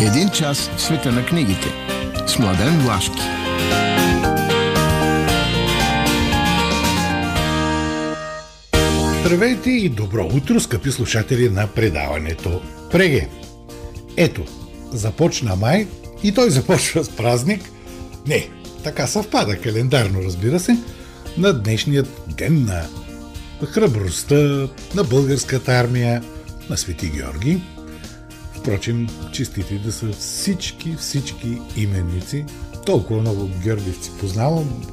[0.00, 1.68] Един час в света на книгите
[2.26, 3.22] с Младен Влашки.
[9.20, 13.28] Здравейте и добро утро, скъпи слушатели на предаването Преге.
[14.16, 14.44] Ето,
[14.92, 15.86] започна май
[16.22, 17.62] и той започва с празник.
[18.26, 18.48] Не,
[18.84, 20.76] така съвпада календарно, разбира се,
[21.38, 22.86] на днешният ден на
[23.66, 26.22] храбростта на българската армия
[26.70, 27.62] на Свети Георги.
[28.62, 32.44] Впрочем, честити да са всички, всички именници.
[32.86, 34.84] Толкова много георгиевци познавам.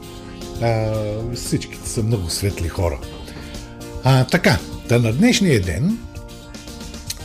[0.61, 0.93] А,
[1.35, 2.99] всичките са много светли хора.
[4.03, 4.57] А, така,
[4.87, 5.97] да на днешния ден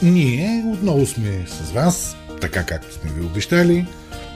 [0.02, 3.86] ние отново сме с вас, така както сме ви обещали,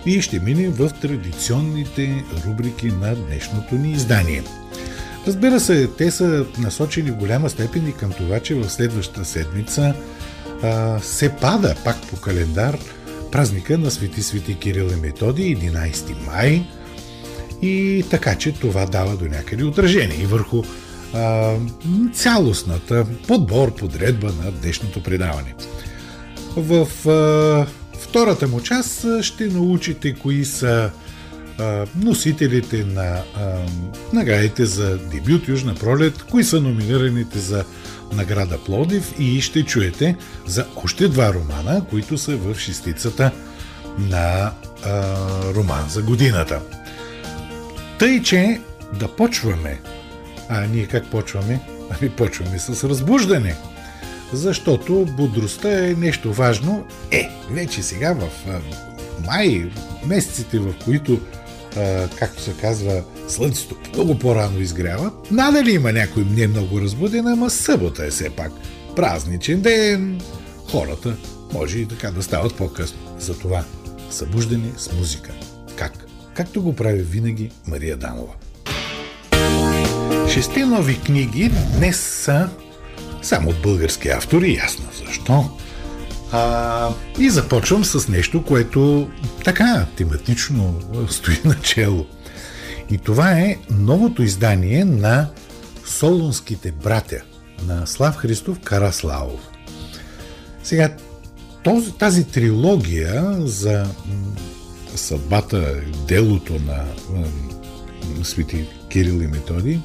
[0.06, 4.42] и ще минем в традиционните рубрики на днешното ни издание.
[5.26, 9.94] Разбира се, те са насочени в голяма степен и към това, че в следващата седмица
[10.62, 12.78] а, се пада пак по календар
[13.32, 16.66] празника на Свети Свети Кирил и Методи, 11 май,
[17.62, 20.62] и така, че това дава до някъде отражение и върху
[21.14, 21.54] а,
[22.12, 25.54] цялостната подбор, подредба на днешното предаване.
[26.56, 27.66] В а,
[27.98, 30.90] втората му част ще научите кои са
[31.96, 33.22] носителите на а,
[34.12, 37.64] наградите за дебют Южна пролет, кои са номинираните за
[38.12, 43.30] награда Плодив и ще чуете за още два романа, които са в шестицата
[43.98, 44.52] на
[44.84, 45.14] а,
[45.54, 46.60] роман за годината.
[47.98, 48.60] Тъй, че
[49.00, 49.80] да почваме.
[50.48, 51.60] А ние как почваме?
[51.90, 53.56] Ами почваме с разбуждане.
[54.32, 56.86] Защото бодростта е нещо важно.
[57.10, 58.28] Е, вече сега в
[59.26, 59.70] май,
[60.06, 61.20] месеците в които
[62.18, 65.12] както се казва, слънцето много по-рано изгрява.
[65.30, 68.52] Надали има някой не много разбуден, ама събота е все пак.
[68.96, 70.20] Празничен ден.
[70.70, 71.16] Хората
[71.52, 72.98] може и така да стават по-късно.
[73.18, 73.64] Затова
[74.10, 75.30] събуждане с музика.
[75.76, 75.92] Как?
[76.34, 78.32] Както го прави винаги Мария Данова.
[80.28, 82.48] Шесте нови книги днес са
[83.22, 85.50] само от български автори, ясно защо.
[86.32, 89.10] А, и започвам с нещо, което
[89.44, 92.06] така тематично стои начало.
[92.90, 95.28] И това е новото издание на
[95.86, 97.22] Солунските братя
[97.66, 99.40] на Слав Христов Караславов.
[100.64, 100.96] Сега,
[101.62, 103.86] този, тази трилогия за
[104.96, 105.74] съдбата,
[106.08, 106.84] делото на
[108.22, 109.80] свети Кирил и Методи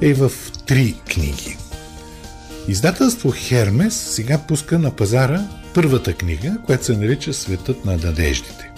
[0.00, 0.32] е в
[0.66, 1.56] три книги–
[2.68, 8.70] Издателство Хермес сега пуска на пазара първата книга, която се нарича Светът на надеждите.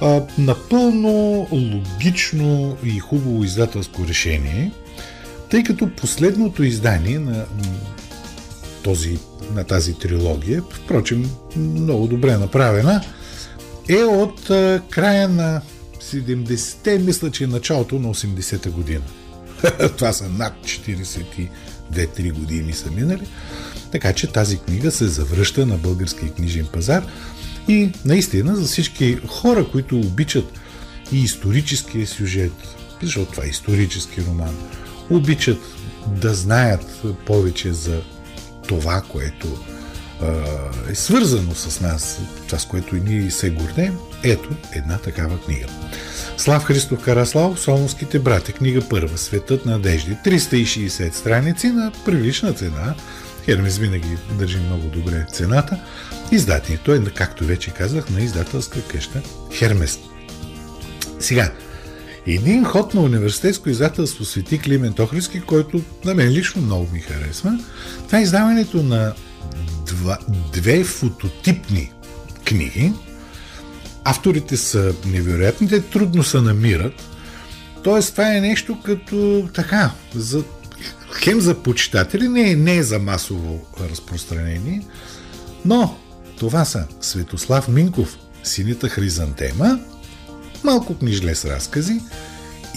[0.00, 1.10] А, напълно
[1.52, 4.72] логично и хубаво издателско решение,
[5.50, 7.44] тъй като последното издание на,
[8.82, 9.18] този,
[9.54, 13.00] на тази трилогия, впрочем много добре направена,
[13.88, 15.60] е от а, края на
[16.02, 19.04] 70-те, мисля, че е началото на 80-та година.
[19.96, 21.48] Това са над 40
[21.92, 23.26] 2-3 години са минали.
[23.92, 27.06] Така че тази книга се завръща на българския книжен пазар
[27.68, 30.44] и наистина за всички хора, които обичат
[31.12, 32.52] и историческия сюжет,
[33.02, 34.56] защото това е исторически роман,
[35.10, 35.58] обичат
[36.06, 38.02] да знаят повече за
[38.68, 39.64] това, което
[40.90, 45.66] е свързано с нас, това с което и ние се гордеем, ето една такава книга.
[46.40, 52.94] Слав Христов Караслав, Солонските брати, книга първа, Светът на надежди, 360 страници на прилична цена.
[53.44, 55.78] Хермес винаги държи много добре цената.
[56.32, 59.98] Издателето е, както вече казах, на издателска къща Хермес.
[61.18, 61.52] Сега,
[62.26, 67.58] един ход на университетско издателство Свети Климент Охриски, който на мен лично много ми харесва,
[68.06, 69.12] това е издаването на
[69.86, 70.18] два,
[70.52, 71.92] две фототипни
[72.44, 72.92] книги,
[74.10, 77.02] Авторите са невероятни, те трудно се намират.
[77.84, 80.44] Тоест, това е нещо като така, за,
[81.12, 84.82] хем за почитатели, не, не е за масово разпространение,
[85.64, 85.98] но
[86.38, 89.80] това са Светослав Минков, Синита хризантема,
[90.64, 92.00] малко книжле с разкази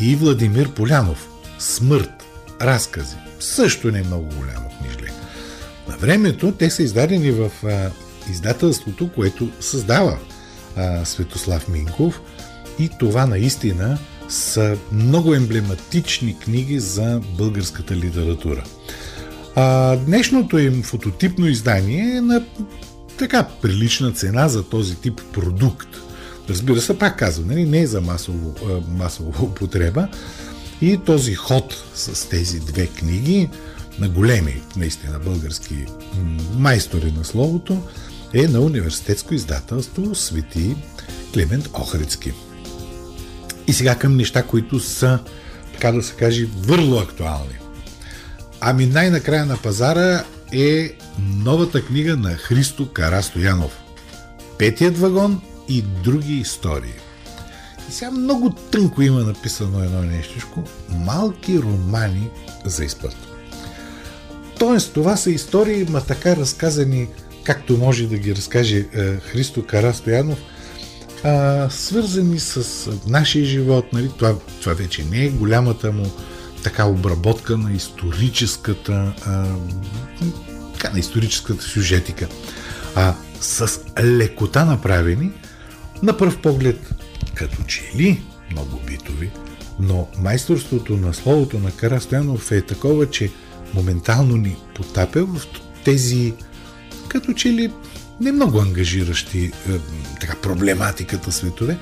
[0.02, 1.28] и Владимир Полянов,
[1.60, 2.24] Смърт,
[2.62, 3.16] разкази.
[3.40, 5.14] Също не е много голямо книжле.
[5.88, 7.52] На времето те са издадени в
[8.30, 10.18] издателството, което създава
[11.04, 12.22] Светослав Минков.
[12.80, 13.98] И това наистина
[14.30, 18.64] са много емблематични книги за българската литература.
[19.56, 22.44] А, днешното им фототипно издание е на
[23.18, 25.88] така прилична цена за този тип продукт.
[26.50, 28.56] Разбира се, пак казвам, нали, не е за масово,
[28.88, 30.08] масово употреба.
[30.82, 33.50] И този ход с тези две книги
[34.00, 35.86] на големи, наистина български
[36.58, 37.82] майстори на словото,
[38.34, 40.76] е на университетско издателство Свети
[41.34, 42.34] Климент Охридски.
[43.68, 45.20] И сега към неща, които са,
[45.74, 47.58] така да се каже, върло актуални.
[48.62, 53.72] Ами най-накрая на пазара е новата книга на Христо Карастоянов.
[54.58, 56.94] Петият вагон и други истории.
[57.90, 60.64] И сега много тънко има написано едно нещичко.
[60.90, 62.30] Малки романи
[62.66, 63.16] за изпът.
[64.60, 67.08] Тоест, това са истории, ма така разказани,
[67.44, 70.40] както може да ги разкаже е, Христо Карастоянов,
[71.24, 73.94] а, свързани с нашия живот.
[73.94, 74.10] Нали?
[74.18, 76.12] Това, това вече не е голямата му
[76.64, 79.46] така обработка на историческата а,
[80.74, 82.28] така, на историческата сюжетика,
[82.96, 85.32] а с лекота направени,
[86.04, 86.94] на пръв поглед
[87.36, 89.32] като че ли много битови,
[89.80, 93.32] но майсторството на словото на Кара Стоянов е такова, че
[93.74, 95.48] моментално ни потапя в
[95.84, 96.34] тези
[97.14, 97.72] като че ли
[98.22, 99.52] не много ангажиращи е,
[100.22, 101.78] така, проблематиката светове,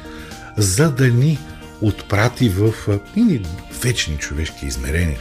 [0.57, 1.39] за да ни
[1.81, 2.73] отпрати в
[3.17, 3.41] е,
[3.83, 5.19] вечни човешки измерения.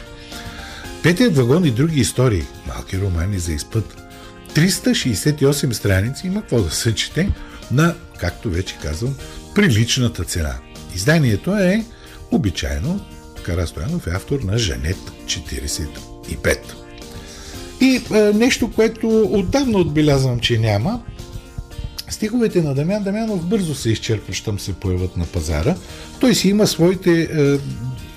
[1.03, 4.03] Петият вагон и други истории, малки романи за изпът,
[4.55, 7.33] 368 страници има какво да се чете
[7.71, 9.15] на, както вече казвам,
[9.55, 10.55] приличната цена.
[10.95, 11.85] Изданието е
[12.31, 13.01] обичайно,
[13.43, 16.80] Карастоянов е автор на Жанет 45.
[17.81, 21.01] И е, нещо, което отдавна отбелязвам, че няма,
[22.11, 25.77] стиховете на Дамян Дамянов бързо се изчерпват, щом се появят на пазара.
[26.21, 27.59] Той си има своите е,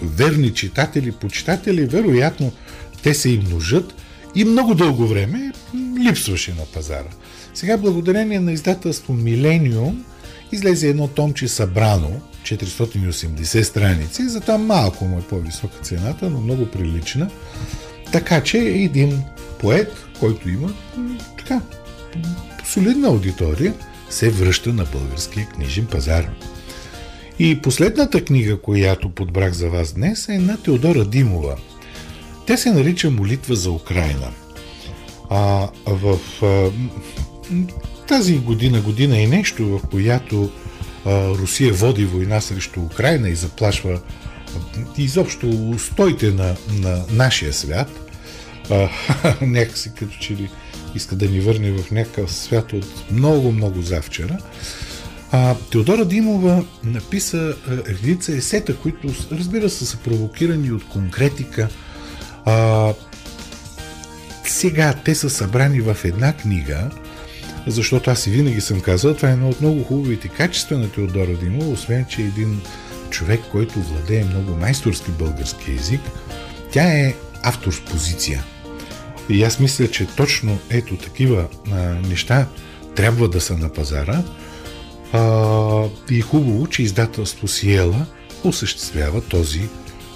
[0.02, 2.52] верни читатели, почитатели, вероятно
[3.04, 3.94] те се и множат
[4.36, 5.52] и много дълго време
[6.00, 7.10] липсваше на пазара.
[7.54, 10.06] Сега, благодарение на издателство Милениум,
[10.52, 16.66] излезе едно томче събрано, 480 страници, за там малко му е по-висока цената, но много
[16.66, 17.30] прилична.
[18.12, 19.24] Така че един
[19.64, 20.74] поет, който има
[21.38, 21.62] така
[22.66, 23.74] солидна аудитория,
[24.10, 26.30] се връща на българския книжен пазар.
[27.40, 31.58] И последната книга, която подбрах за вас днес е на Теодора Димова.
[32.48, 34.32] Тя се нарича Молитва за Украина.
[35.30, 36.72] А в а,
[38.08, 40.50] тази година, година и нещо, в която
[41.06, 44.02] а, Русия води война срещу Украина и заплашва
[44.98, 48.03] изобщо устойте на, на нашия свят,
[49.42, 50.50] някакси като че ли
[50.96, 54.38] иска да ни върне в някакъв свят от много-много завчера,
[55.32, 57.56] а, Теодора Димова написа
[57.88, 61.70] редица есета, които разбира се са провокирани от конкретика.
[62.46, 62.94] А,
[64.44, 66.90] сега те са събрани в една книга,
[67.68, 71.38] защото аз и винаги съм казал, това е едно от много хубавите качества на Теодора
[71.38, 72.62] Димова, освен че е един
[73.10, 76.02] човек, който владее много майсторски български язик,
[76.72, 77.14] тя е
[77.44, 78.44] автор с позиция.
[79.30, 81.76] И аз мисля, че точно ето такива а,
[82.10, 82.48] неща
[82.96, 84.24] трябва да са на пазара,
[85.14, 88.06] а, и хубаво, че издателство Сиела
[88.44, 89.70] осъществява този,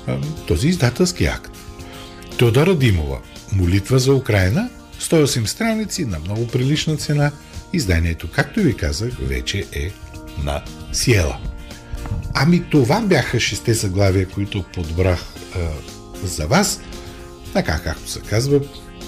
[0.07, 0.17] а,
[0.47, 1.51] този издателски акт.
[2.37, 3.19] Теодора Димова
[3.51, 4.69] Молитва за Украина
[5.01, 7.31] 108 страници на много прилична цена.
[7.73, 9.91] Изданието, както ви казах, вече е
[10.43, 10.63] на
[10.93, 11.37] Сиела.
[12.33, 15.25] Ами това бяха шесте заглавия, които подбрах
[15.55, 15.59] а,
[16.23, 16.81] за вас.
[17.53, 18.59] Така както се казва,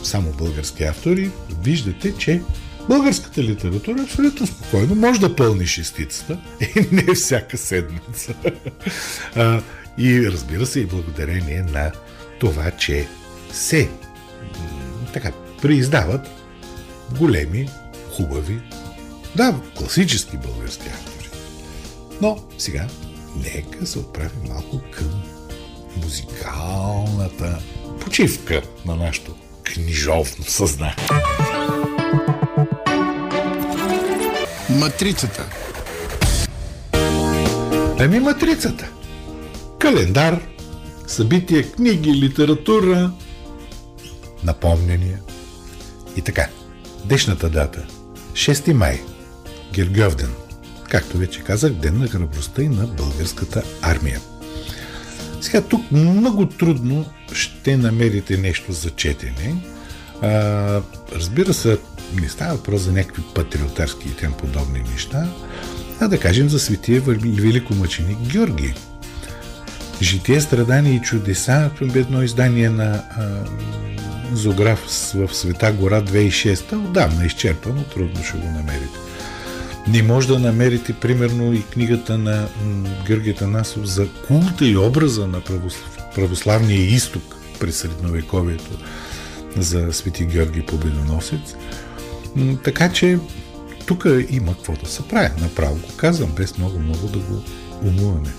[0.03, 1.31] само български автори.
[1.63, 2.41] Виждате, че
[2.89, 6.39] Българската литература абсолютно спокойно може да пълни шестицата
[6.75, 8.33] и не всяка седмица.
[9.97, 11.91] И разбира се и благодарение на
[12.39, 13.07] това, че
[13.51, 13.89] се
[15.13, 15.31] така
[15.61, 16.27] преиздават
[17.19, 17.69] големи,
[18.11, 18.61] хубави,
[19.35, 21.29] да, класически български автори.
[22.21, 22.87] Но сега
[23.35, 25.23] нека се отправим малко към
[26.03, 27.59] музикалната
[28.01, 29.35] почивка на нашето
[29.73, 30.95] книжовно съзнание.
[34.69, 35.45] Матрицата.
[37.99, 38.89] Ами матрицата.
[39.79, 40.41] Календар,
[41.07, 43.11] събития, книги, литература,
[44.43, 45.19] напомнения.
[46.15, 46.47] И така,
[47.05, 47.85] днешната дата
[48.33, 49.01] 6 май,
[49.73, 50.33] Гергьовден,
[50.89, 54.19] както вече казах, ден на храбростта и на българската армия.
[55.41, 59.55] Сега тук много трудно ще намерите нещо за четене.
[60.21, 60.81] А,
[61.15, 61.77] разбира се,
[62.21, 65.27] не става въпрос за някакви патриотарски и тем подобни неща,
[65.99, 68.73] а да кажем за светия великомъченик Георги.
[70.01, 73.27] Житие, страдания и чудеса, това едно издание на а,
[74.33, 74.79] Зограф
[75.13, 78.99] в Света гора 2006, отдавна изчерпано, трудно ще го намерите.
[79.89, 82.47] Не може да намерите, примерно, и книгата на
[83.07, 85.41] Георгия Танасов за култа и образа на
[86.15, 88.71] православния изток през средновековието
[89.57, 91.55] за Свети Георги Победоносец–
[92.63, 93.19] така че
[93.85, 95.41] тук има какво да се прави.
[95.41, 97.43] Направо го казвам, без много-много да го
[97.83, 98.33] умуваме.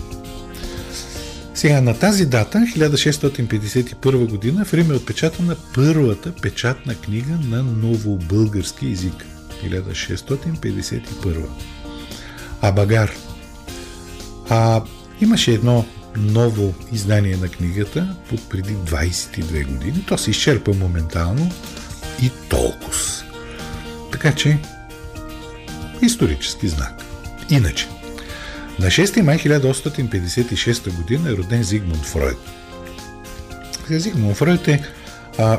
[1.55, 8.91] Сега, на тази дата, 1651 година, в Рим е отпечатана първата печатна книга на новобългарски
[8.93, 9.27] език.
[9.65, 11.47] 1651.
[12.63, 13.13] Абагар.
[14.49, 14.83] А,
[15.21, 15.87] имаше едно
[16.17, 20.05] ново издание на книгата под преди 22 години.
[20.09, 21.51] То се изчерпа моментално
[22.23, 22.91] и толкова.
[24.13, 24.59] Така че,
[26.03, 26.93] исторически знак.
[27.51, 27.89] Иначе,
[28.79, 32.39] на 6 май 1856 година е роден Зигмунд Фройд.
[33.91, 34.83] Зигмунд Фройд е
[35.39, 35.59] а,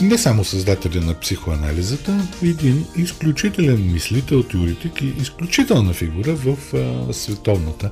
[0.00, 7.90] не само създателя на психоанализата, един изключителен мислител, теоретик и изключителна фигура в а, световната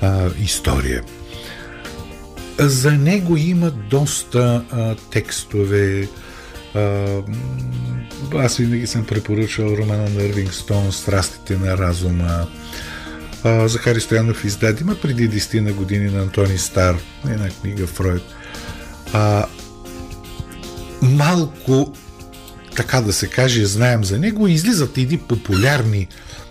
[0.00, 1.02] а, история.
[2.58, 6.08] За него има доста а, текстове.
[6.74, 7.06] А,
[8.34, 12.46] аз винаги съм препоръчал романа на Ирвинг Стоун Страстите на разума.
[13.44, 16.96] Захари Стоянов издаде, има преди 10 на години на Антони Стар,
[17.28, 18.22] една книга Фройд.
[19.12, 19.46] А,
[21.02, 21.92] малко,
[22.76, 26.08] така да се каже, знаем за него, излизат едни популярни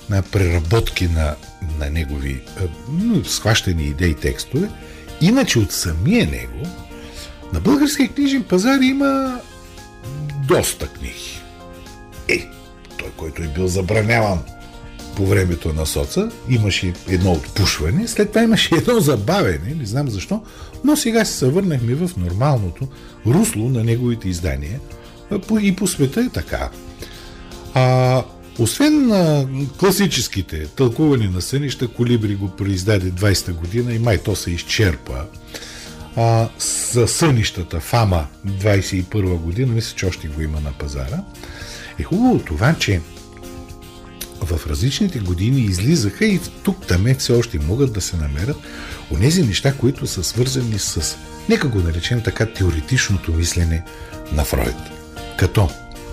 [0.10, 1.36] на преработки на,
[1.80, 2.64] на негови а,
[3.26, 4.70] схващани идеи текстове.
[5.22, 6.68] Иначе от самия него
[7.54, 9.40] на българския книжен пазар има
[10.48, 11.42] доста книги.
[12.28, 12.48] Е,
[12.98, 14.40] той, който е бил забраняван
[15.20, 20.42] по времето на соца, имаше едно отпушване, след това имаше едно забавене, не знам защо,
[20.84, 22.88] но сега се съвърнахме в нормалното
[23.26, 24.80] русло на неговите издания
[25.62, 26.70] и по света е така.
[27.74, 28.24] А,
[28.60, 29.48] освен на
[29.80, 35.26] класическите тълкувани на сънища, Колибри го произдаде 20-та година и май то се изчерпа.
[36.16, 36.50] А,
[36.94, 41.24] за сънищата Фама 21 година, мисля, че още го има на пазара.
[42.00, 43.02] Е хубаво това, че
[44.42, 48.58] в различните години излизаха и тук таме все още могат да се намерят
[49.12, 51.18] онези неща, които са свързани с,
[51.50, 53.84] нека го наречем така, теоретичното мислене
[54.32, 54.76] на Фройд.
[55.38, 55.70] Като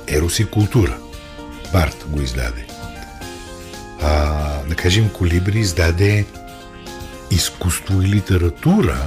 [0.08, 0.98] ерос и култура.
[1.72, 2.66] Барт го издаде.
[4.00, 6.24] А, да кажем, Колибри издаде
[7.30, 9.06] изкуство и литература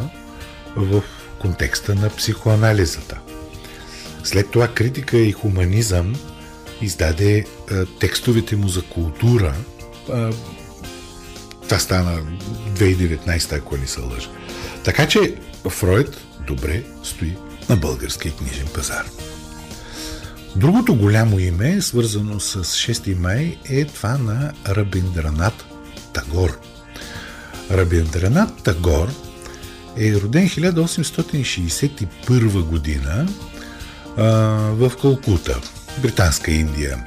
[0.75, 1.03] в
[1.39, 3.19] контекста на психоанализата.
[4.23, 6.15] След това критика и хуманизъм
[6.81, 9.55] издаде а, текстовете му за култура.
[10.11, 10.31] А,
[11.63, 12.21] това стана
[12.73, 14.29] 2019, ако не се лъжа.
[14.83, 15.35] Така че
[15.69, 16.17] Фройд
[16.47, 17.35] добре стои
[17.69, 19.05] на българския книжен пазар.
[20.55, 25.65] Другото голямо име, свързано с 6 май, е това на Рабиндранат
[26.13, 26.59] Тагор.
[27.71, 29.09] Рабиндранат Тагор
[29.97, 33.27] е роден 1861 година
[34.17, 34.23] а,
[34.73, 35.61] в Калкута,
[35.97, 37.03] Британска Индия.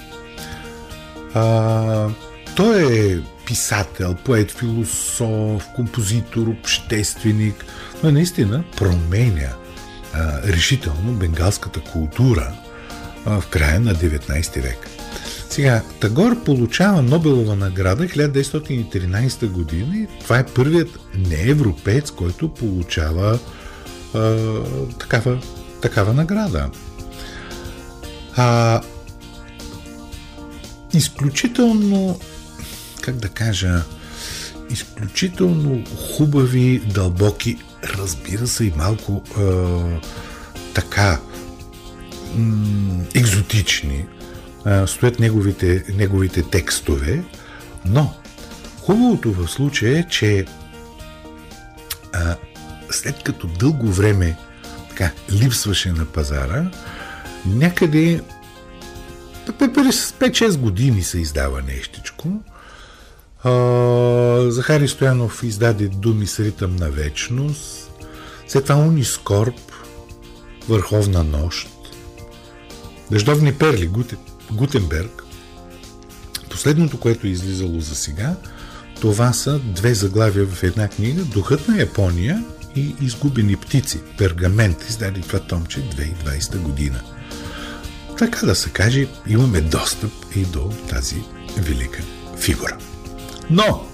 [1.34, 2.08] А,
[2.56, 7.64] той е писател, поет, философ, композитор, общественик,
[8.02, 9.52] но наистина променя
[10.12, 12.52] а, решително бенгалската култура
[13.26, 14.88] а, в края на 19 век.
[15.50, 23.38] Сега, Тагор получава Нобелова награда 1913 година и това е първият неевропеец, който получава
[24.14, 24.36] а,
[24.98, 25.38] такава,
[25.82, 26.70] такава награда.
[28.36, 28.80] А,
[30.94, 32.18] изключително,
[33.02, 33.82] как да кажа,
[34.70, 39.42] изключително хубави, дълбоки, разбира се и малко а,
[40.74, 41.20] така
[43.14, 44.06] екзотични
[44.64, 47.24] а, стоят неговите, неговите текстове,
[47.84, 48.14] но
[48.80, 50.44] хубавото в случая е, че
[52.12, 52.36] а,
[52.90, 54.36] след като дълго време
[54.88, 56.70] така, липсваше на пазара,
[57.46, 58.20] някъде
[59.46, 62.28] 5-6 години се издава нещичко.
[64.48, 67.90] Захари Стоянов издаде думи с ритъм на вечност.
[68.48, 69.54] След това Унискорб,
[70.68, 71.68] Върховна нощ,
[73.10, 73.90] Дъждовни перли,
[74.52, 75.22] Гутенберг.
[76.50, 78.36] Последното, което е излизало за сега,
[79.00, 82.44] това са две заглавия в една книга Духът на Япония
[82.76, 84.00] и Изгубени птици.
[84.18, 87.02] Пергамент издаде това томче 2020 година
[88.18, 91.22] така да се каже, имаме достъп и до тази
[91.56, 92.02] велика
[92.36, 92.78] фигура.
[93.50, 93.86] Но,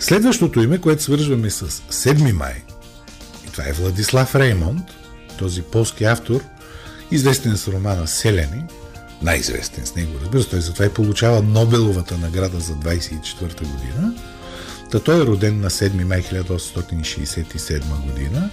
[0.00, 2.62] следващото име, което свързваме с 7 май,
[3.46, 4.84] и това е Владислав Реймонд,
[5.38, 6.40] този полски автор,
[7.10, 8.64] известен с романа Селени,
[9.22, 14.14] най-известен с него, разбира се, той затова и получава Нобеловата награда за 24-та година.
[14.90, 18.50] Та той е роден на 7 май 1867 година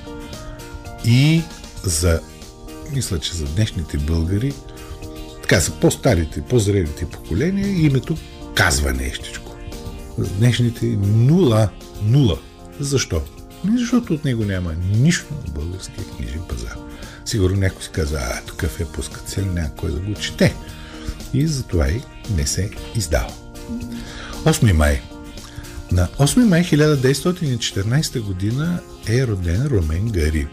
[1.05, 1.43] и
[1.83, 2.19] за,
[2.93, 4.53] мисля, че за днешните българи
[5.49, 8.17] така са по-старите, по-зрелите поколения, името
[8.55, 9.55] казва нещичко.
[10.17, 11.69] Днешните нула,
[12.03, 12.39] нула.
[12.79, 13.21] Защо?
[13.63, 16.75] Не защото от него няма нищо на българския книжен пазар.
[17.25, 20.55] Сигурно някой си казва, а, тук е пускат се, някой да го чете.
[21.33, 22.01] И затова и
[22.37, 23.33] не се издава.
[24.43, 25.01] 8 май.
[25.91, 30.47] На 8 май 1914 година е роден Ромен Гари.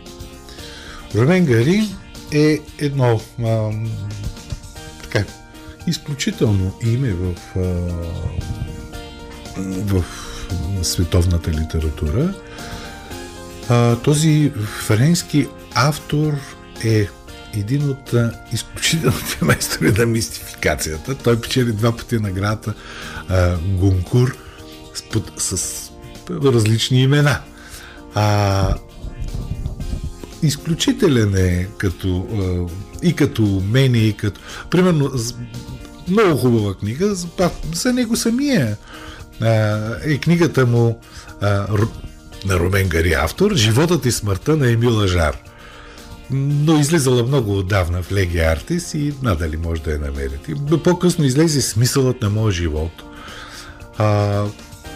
[1.15, 1.89] Ромен Гари
[2.33, 3.71] е едно а,
[5.12, 5.25] така,
[5.87, 7.35] изключително име в,
[9.59, 10.04] в
[10.83, 12.35] световната литература.
[14.04, 14.52] Този
[14.87, 16.33] френски автор
[16.85, 17.09] е
[17.54, 18.14] един от
[18.52, 21.14] изключителните майстори на мистификацията.
[21.14, 22.75] Той печели два пъти наградата
[23.78, 24.37] Гункур
[25.38, 25.90] с, с
[26.31, 27.40] различни имена.
[28.14, 28.75] А,
[30.43, 32.67] изключителен е като, а,
[33.07, 34.41] и като умение, и като...
[34.71, 35.11] Примерно,
[36.09, 37.29] много хубава книга, за,
[37.75, 38.77] за него самия
[40.05, 41.01] е книгата му
[42.47, 45.37] на Румен Гари автор Животът и смъртта на Емил Жар
[46.33, 50.55] но излизала много отдавна в Леги Артис и надали може да я намерите.
[50.85, 52.93] По-късно излезе смисълът на моя живот,
[53.99, 54.45] а,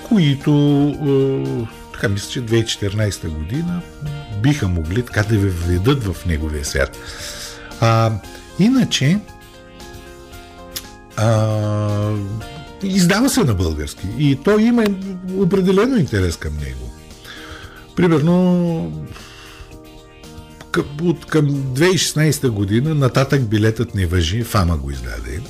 [0.08, 3.82] които, а, така мисля, че 2014 година
[4.42, 6.98] биха могли така да ви введат в неговия свят.
[7.80, 8.12] А,
[8.58, 9.20] иначе,
[11.16, 12.12] а,
[12.82, 14.84] издава се на български и той има
[15.36, 16.92] определено интерес към него.
[17.96, 19.06] Примерно,
[21.02, 25.40] от към 2016 година нататък билетът не въжи, Фама го издаде.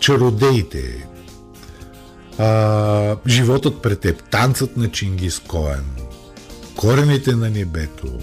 [0.00, 1.06] Чародеите,
[2.38, 5.84] а, животът пред теб, танцът на Чингис Коен,
[6.76, 8.18] корените на небето,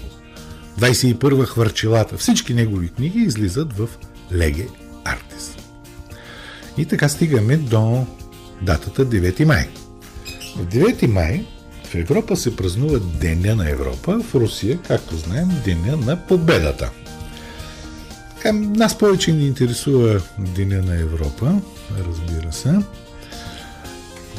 [0.80, 3.88] 21 хвърчилата, всички негови книги излизат в
[4.32, 4.66] Леге
[5.04, 5.56] Артис.
[6.78, 8.06] И така стигаме до
[8.62, 9.68] датата 9 май.
[10.56, 11.46] В 9 май
[11.84, 16.90] в Европа се празнува Деня на Европа, в Русия, както знаем, Деня на победата.
[18.54, 21.60] Нас повече ни интересува Деня на Европа,
[22.08, 22.78] разбира се.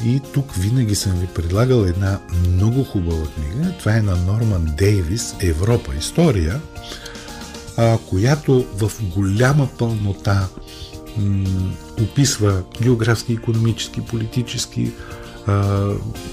[0.05, 3.73] И тук винаги съм ви предлагал една много хубава книга.
[3.79, 5.91] Това е на Норман Дейвис Европа.
[5.99, 6.61] История,
[8.09, 10.47] която в голяма пълнота
[12.01, 14.91] описва географски, економически, политически,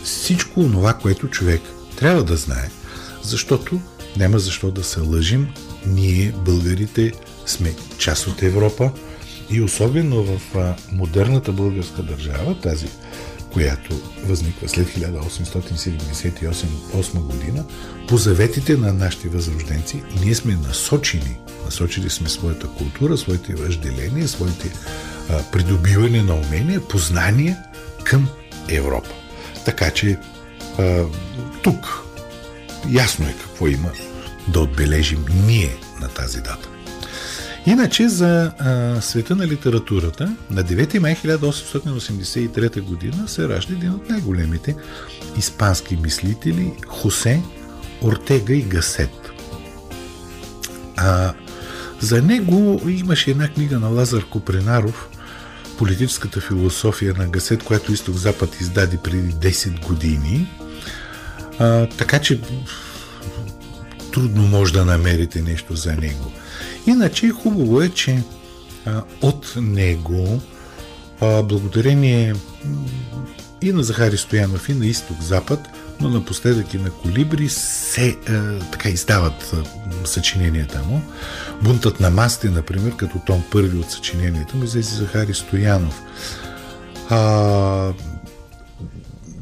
[0.05, 1.61] всичко това, което човек
[1.97, 2.71] трябва да знае,
[3.23, 3.81] защото
[4.17, 5.49] няма защо да се лъжим.
[5.87, 7.13] Ние, българите,
[7.47, 8.91] сме част от Европа
[9.51, 10.41] и особено в
[10.93, 12.87] модерната българска държава, тази,
[13.57, 17.65] която възниква след 1878 година,
[18.09, 24.73] по заветите на нашите възрожденци, ние сме насочени, насочили сме своята култура, своите въжделения, своите
[25.31, 27.59] а, придобиване на умения, познания
[28.05, 28.29] към
[28.69, 29.11] Европа.
[29.65, 30.19] Така че
[30.79, 31.05] а,
[31.63, 32.03] тук
[32.91, 33.91] ясно е какво има
[34.49, 36.76] да отбележим ние на тази дата.
[37.67, 44.11] Иначе за а, света на литературата на 9 май 1883 година се ражда един от
[44.11, 44.77] най-големите
[45.39, 47.43] испански мислители Хосе
[48.03, 49.31] Ортега и Гасет.
[50.97, 51.33] А,
[52.01, 55.09] за него имаше една книга на Лазар Копренаров
[55.79, 60.49] политическата философия на Гасет, която Изток-Запад издаде преди 10 години.
[61.59, 62.41] А, така че
[64.13, 66.33] трудно може да намерите нещо за него.
[66.87, 68.23] Иначе хубаво е, че
[68.87, 70.41] а, от него,
[71.21, 72.35] а, благодарение
[73.63, 75.61] и на Захари Стоянов, и на Изток-Запад,
[76.01, 81.03] но напоследък и на Колибри се а, така издават а, съчиненията му.
[81.63, 86.03] Бунтът на масти, например, като том първи от съчиненията му, излезе Захари Стоянов.
[87.11, 87.93] А,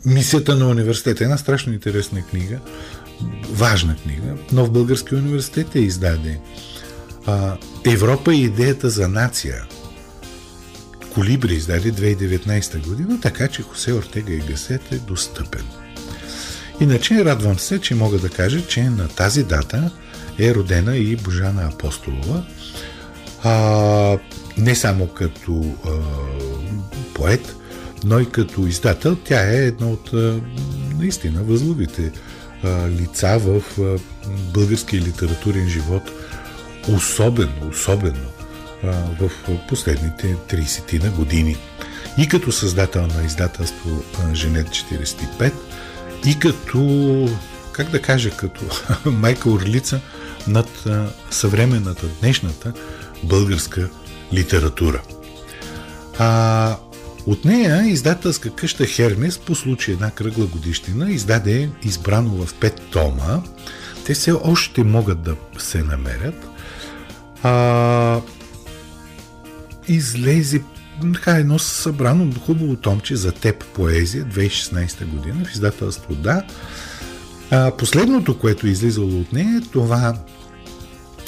[0.07, 1.25] Мисията на университета.
[1.25, 2.59] Една страшно интересна книга,
[3.51, 4.35] важна книга.
[4.53, 6.41] Нов български университет е издаде.
[7.27, 7.57] А,
[7.87, 9.65] Европа и идеята за нация.
[11.15, 15.65] Колибри издаде 2019 година, така че Хосе Ортега и Гасет е достъпен.
[16.81, 19.91] Иначе радвам се, че мога да кажа, че на тази дата
[20.39, 22.45] е родена и Божана Апостолова.
[23.43, 24.19] А,
[24.59, 25.91] не само като а,
[27.15, 27.57] поет,
[28.05, 29.17] но и като издател.
[29.17, 30.41] Тя е една от а,
[30.99, 32.13] наистина възловите
[32.63, 33.99] а, лица в а,
[34.55, 36.03] българския литературен живот,
[36.89, 38.27] особено, особено
[39.21, 39.31] в
[39.69, 41.57] последните 30 на години.
[42.19, 45.53] И като създател на издателство Женет 45,
[46.27, 47.29] и като,
[47.73, 48.65] как да кажа, като
[49.11, 50.01] майка Орлица
[50.49, 50.85] над
[51.31, 52.73] съвременната, днешната
[53.23, 53.89] българска
[54.33, 55.03] литература.
[56.19, 56.77] А,
[57.27, 63.43] От нея издателска къща Хермес по случай една кръгла годишнина издаде избрано в пет тома.
[64.07, 66.54] Те все още могат да се намерят.
[67.45, 68.21] А,
[69.89, 70.63] излезе
[71.15, 76.43] така едно събрано хубаво томче за теб поезия 2016 година в издателство Да.
[77.51, 80.15] А, последното, което е излизало от нея, това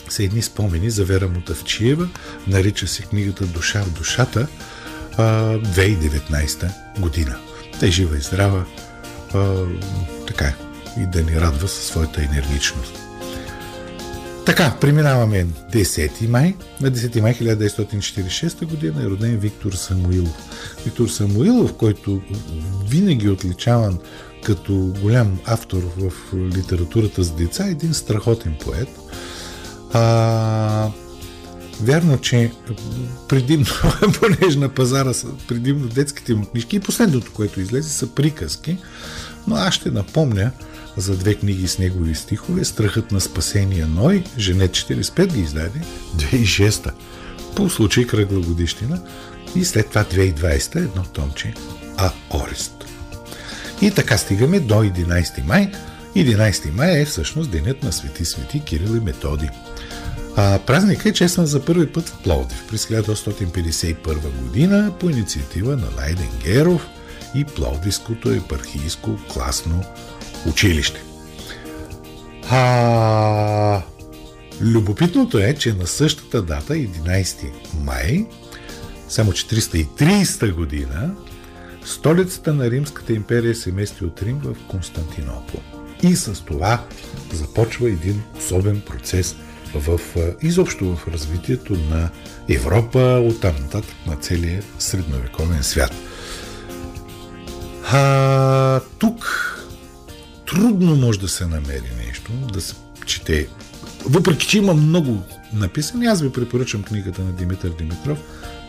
[0.09, 2.09] са едни спомени за Вера Мутавчиева,
[2.47, 4.47] нарича се книгата Душа в душата,
[5.19, 7.37] 2019 година.
[7.81, 8.65] Те жива и здрава,
[9.35, 9.55] а,
[10.27, 10.53] така
[10.99, 13.06] и да ни радва със своята енергичност.
[14.47, 16.55] Така, преминаваме 10 май.
[16.81, 20.37] На 10 май 1946 година е роден Виктор Самуилов.
[20.85, 22.23] Виктор Самуилов, който
[22.89, 23.99] винаги е отличаван
[24.45, 28.89] като голям автор в литературата за деца, е един страхотен поет.
[29.93, 30.89] А,
[31.83, 32.53] Вярно, че
[33.29, 33.67] предимно,
[34.21, 38.79] понеже на пазара са предимно детските му книжки и последното, което излезе, са приказки,
[39.47, 40.51] но аз ще напомня
[40.97, 45.81] за две книги с негови стихове Страхът на спасение Ной, Жене 45 ги издаде,
[46.17, 46.93] 2006
[47.57, 49.01] по случай кръгла годишнина
[49.57, 51.55] и след това 2020 едно томче
[51.97, 52.85] А Орест.
[53.81, 55.73] И така стигаме до 11 май.
[56.17, 59.49] 11 май е всъщност денят на Свети Свети Кирил и Методи.
[60.37, 65.91] А, празникът е честван за първи път в Пловдив през 1851 година по инициатива на
[65.97, 66.87] Найден Геров
[67.35, 69.85] и Пловдивското епархийско класно
[70.49, 71.03] училище.
[72.51, 73.83] А,
[74.61, 77.51] любопитното е, че на същата дата, 11
[77.85, 78.27] май,
[79.09, 81.15] само 430 година,
[81.85, 85.61] столицата на Римската империя се мести от Рим в Константинопол.
[86.03, 86.85] И с това
[87.33, 89.37] започва един особен процес
[89.75, 90.01] в,
[90.43, 92.11] изобщо в развитието на
[92.49, 95.93] Европа, оттам нататък на целия средновековен свят.
[97.93, 99.46] А, тук
[100.47, 102.75] трудно може да се намери нещо, да се
[103.07, 103.49] чете.
[104.05, 108.19] Въпреки, че има много написани, аз ви препоръчам книгата на Димитър Димитров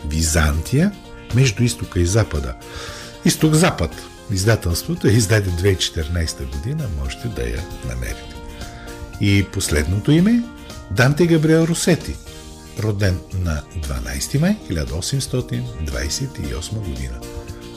[0.09, 0.91] Византия
[1.35, 2.53] между изтока и запада.
[3.25, 3.91] Изток-запад.
[4.31, 8.35] Издателството е издаде 2014 година, можете да я намерите.
[9.21, 10.43] И последното име
[10.91, 12.15] Данте Габриел Русети,
[12.79, 17.19] роден на 12 май 1828 година.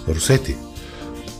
[0.08, 0.56] Русети.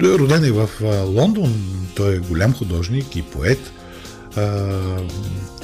[0.00, 0.68] Той е роден и в
[1.06, 1.54] Лондон.
[1.94, 3.72] Той е голям художник и поет.
[4.36, 4.68] А,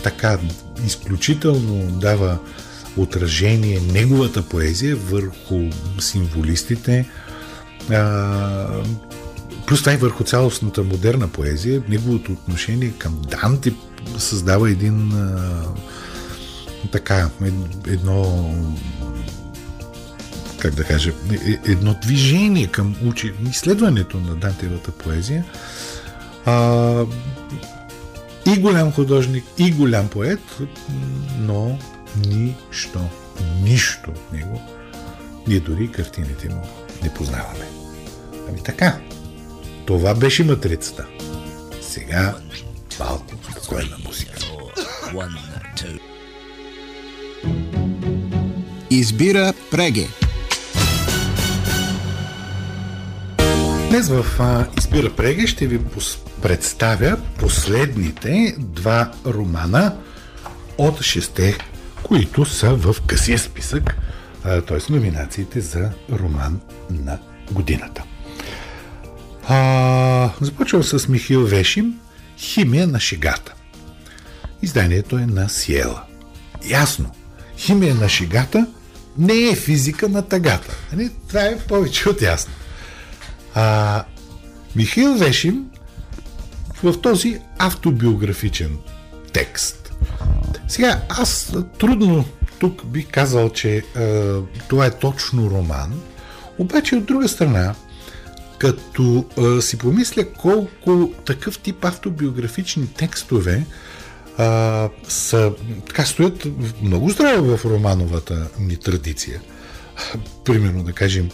[0.03, 0.39] така
[0.87, 2.39] изключително дава
[2.97, 5.61] отражение неговата поезия върху
[5.99, 7.09] символистите,
[7.91, 8.67] а,
[9.67, 13.75] плюс това и върху цялостната модерна поезия, неговото отношение към Данте
[14.19, 15.63] създава един а,
[16.93, 17.31] така,
[17.87, 18.51] едно
[20.67, 25.45] как да кажа, е, е, едно движение към учи, изследването на Дантевата поезия.
[26.45, 27.05] А,
[28.47, 30.41] и голям художник, и голям поет,
[31.39, 31.79] но
[32.27, 33.01] нищо,
[33.63, 34.63] нищо от него,
[35.47, 36.63] ние дори картините му
[37.03, 37.67] не познаваме.
[38.49, 38.99] Ами така,
[39.87, 41.07] това беше матрицата.
[41.83, 42.35] Сега
[42.99, 44.39] малко спокойна музика.
[48.91, 50.09] Избира Преге.
[53.97, 55.81] Днес в а, Избира Преге ще ви
[56.43, 59.97] представя последните два романа
[60.79, 61.59] от шесте,
[62.03, 63.97] които са в късия списък,
[64.43, 64.93] т.е.
[64.93, 67.19] номинациите за роман на
[67.53, 68.03] годината.
[69.49, 71.95] А, започвам с Михил Вешим
[72.39, 73.55] Химия на шегата.
[74.63, 76.03] Изданието е на Сиела.
[76.69, 77.11] Ясно.
[77.57, 78.67] Химия на шегата
[79.19, 80.77] не е физика на тагата.
[80.93, 81.11] Нали?
[81.29, 82.53] Това е повече от ясно.
[83.59, 84.05] А,
[84.77, 85.65] Михаил Вешим
[86.83, 88.79] в този автобиографичен
[89.33, 89.95] текст.
[90.69, 92.25] Сега, аз трудно
[92.59, 94.35] тук бих казал, че а,
[94.69, 96.01] това е точно роман,
[96.59, 97.75] обаче от друга страна,
[98.59, 103.67] като а, си помисля колко такъв тип автобиографични текстове
[104.39, 105.53] а, са,
[105.87, 106.47] така стоят
[106.83, 109.41] много здраво в романовата ни традиция.
[110.45, 111.31] Примерно, да кажем,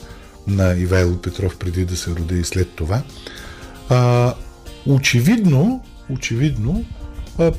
[0.46, 3.02] на Ивайло Петров преди да се роди и след това.
[3.88, 4.34] А,
[4.86, 6.84] очевидно, очевидно,
[7.38, 7.52] а,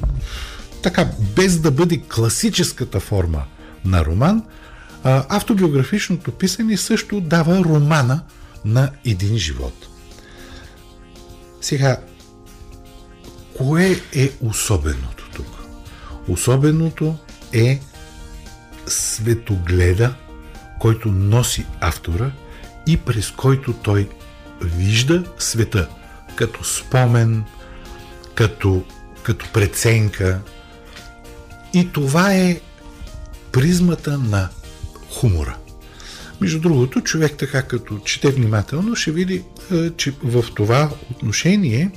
[0.84, 3.44] така, без да бъде класическата форма
[3.86, 4.44] на роман,
[5.04, 8.22] а, автобиографичното писане също дава романа
[8.66, 9.88] на един живот.
[11.62, 11.98] Сега,
[13.58, 15.48] кое е особеното тук?
[16.28, 17.16] Особеното
[17.54, 17.80] е
[18.88, 20.16] светогледа,
[20.80, 22.32] който носи автора
[22.88, 24.10] и през който той
[24.62, 25.90] вижда света
[26.36, 27.44] като спомен,
[28.36, 28.84] като,
[29.24, 30.40] като преценка.
[31.74, 32.60] И това е
[33.52, 34.50] призмата на
[35.10, 35.58] хумора.
[36.42, 39.44] Между другото, човек така като чете внимателно, ще види,
[39.98, 41.92] че в това отношение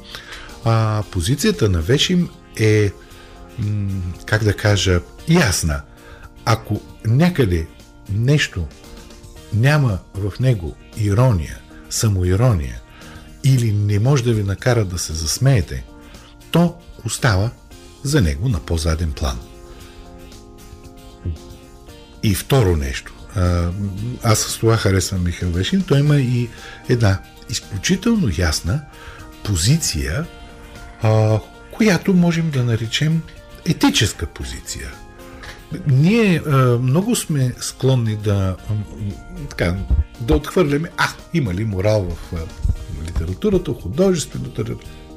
[0.65, 2.91] а, позицията на Вешим е,
[4.27, 5.81] как да кажа, ясна.
[6.45, 7.67] Ако някъде
[8.11, 8.67] нещо
[9.55, 11.59] няма в него ирония,
[11.91, 12.81] самоирония
[13.45, 15.85] или не може да ви накара да се засмеете,
[16.51, 17.51] то остава
[18.03, 19.41] за него на по-заден план.
[22.23, 23.13] И второ нещо.
[24.23, 25.83] Аз с това харесвам Михаил Вешин.
[25.83, 26.49] Той има и
[26.89, 27.19] една
[27.51, 28.81] изключително ясна
[29.45, 30.27] позиция,
[31.71, 33.23] която можем да наречем
[33.67, 34.93] етическа позиция.
[35.87, 36.43] Ние
[36.83, 38.57] много сме склонни да,
[39.51, 39.77] така,
[40.21, 42.33] да отхвърляме, а, има ли морал в
[43.07, 44.65] литературата, художествената.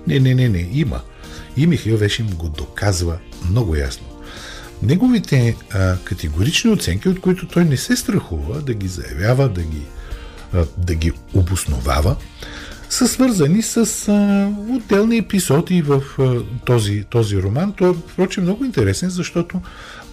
[0.08, 1.02] Не, не, не, не, има.
[1.58, 3.17] И Михаил Вешин го доказва
[3.50, 4.06] много ясно.
[4.84, 9.82] Неговите а, категорични оценки, от които той не се страхува да ги заявява, да ги,
[10.54, 12.15] а, да ги обосновава,
[12.89, 17.74] са свързани с а, отделни епизоди в а, този, този роман.
[17.78, 19.62] Той е, впрочем, много интересен, защото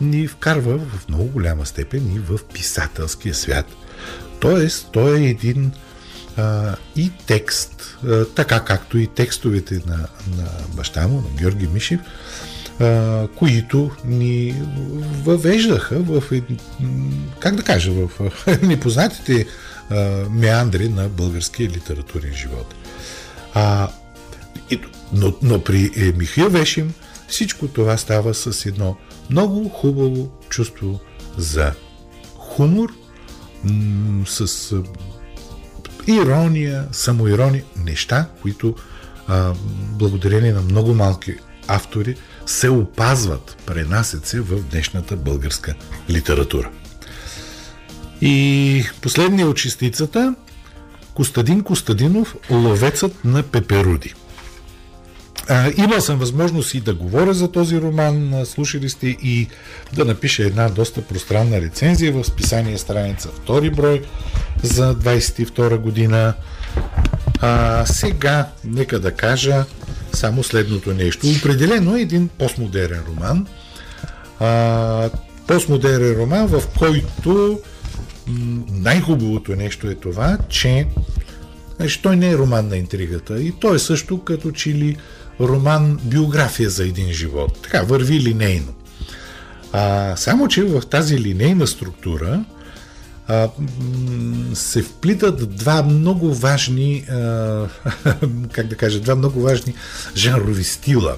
[0.01, 3.67] ни вкарва в много голяма степен и в писателския свят.
[4.41, 5.73] Тоест, той е един
[6.37, 9.97] а, и текст, а, така както и текстовете на,
[10.37, 12.01] на баща му, на Георги Мишев,
[12.81, 14.63] а, които ни
[15.25, 16.23] въвеждаха в,
[17.41, 18.11] как да кажа, в
[18.63, 19.47] непознатите
[19.91, 19.95] а,
[20.31, 22.75] меандри на българския литературен живот.
[23.55, 23.89] А,
[24.71, 24.81] и,
[25.13, 26.95] но, но при Михаил Вешим
[27.29, 28.97] всичко това става с едно
[29.31, 31.01] много хубаво чувство
[31.37, 31.73] за
[32.37, 32.93] хумор,
[33.65, 34.75] м- с
[36.07, 38.75] ирония, самоирония, неща, които
[39.29, 39.53] а,
[39.93, 41.35] благодарение на много малки
[41.69, 45.75] автори се опазват, пренасят се в днешната българска
[46.11, 46.71] литература.
[48.21, 50.35] И последния от чистицата
[51.15, 54.15] Костадин Костадинов Ловецът на пеперуди.
[55.77, 59.49] Имал съм възможност и да говоря за този роман, слушали сте и
[59.93, 64.03] да напиша една доста пространна рецензия в списание страница втори брой
[64.63, 66.35] за 22 година.
[67.41, 69.65] А, сега, нека да кажа
[70.13, 71.27] само следното нещо.
[71.39, 73.47] Определено е един постмодерен роман.
[74.41, 75.11] А,
[75.47, 77.61] постмодерен роман, в който
[78.71, 80.87] най-хубавото нещо е това, че
[81.77, 83.41] значи, той не е роман на интригата.
[83.43, 84.97] И той е също като че ли
[85.41, 87.59] роман биография за един живот.
[87.63, 88.73] Така, върви линейно.
[89.73, 92.45] А, само, че в тази линейна структура
[93.29, 93.49] а,
[94.55, 97.67] се вплитат два много важни, а,
[98.53, 99.75] как да кажа, два много важни
[100.17, 101.17] жанрови стила.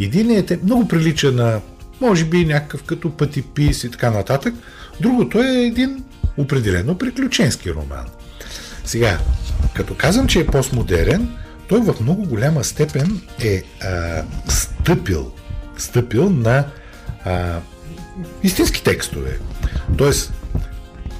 [0.00, 1.60] Единият е много прилича на,
[2.00, 4.54] може би, някакъв като пътипис и така нататък.
[5.00, 6.04] Другото е един
[6.36, 8.06] определено приключенски роман.
[8.84, 9.18] Сега,
[9.74, 11.28] като казвам, че е постмодерен,
[11.68, 15.32] той в много голяма степен е а, стъпил,
[15.78, 16.66] стъпил на
[17.24, 17.60] а,
[18.42, 19.38] истински текстове.
[19.98, 20.32] Тоест,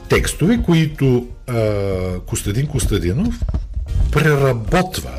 [0.08, 3.40] текстове, които а, Костадин Костадинов
[4.12, 5.12] преработва.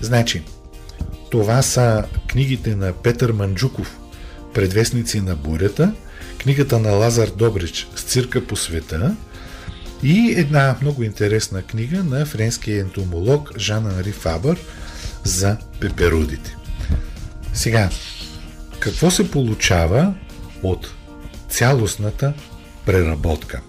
[0.00, 0.42] Значи,
[1.30, 3.98] това са книгите на Петър Манджуков,
[4.54, 5.94] Предвестници на бурята,
[6.38, 9.16] книгата на Лазар Добрич с цирка по света
[10.02, 14.58] и една много интересна книга на френския ентомолог Жан-Анри Фабър
[15.24, 16.56] за пеперудите.
[17.54, 17.90] Сега,
[18.78, 20.14] какво се получава
[20.62, 20.94] от
[21.48, 22.32] цялостната
[22.86, 23.60] преработка?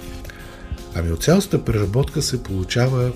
[0.96, 3.12] Ами от цялостната преработка се получава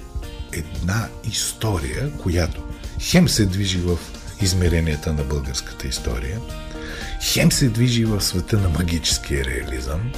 [0.51, 2.63] една история, която
[2.99, 3.97] хем се движи в
[4.41, 6.39] измеренията на българската история,
[7.21, 10.11] хем се движи в света на магическия реализъм,